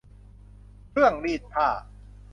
[0.89, 1.67] เครื่องรีดผ้า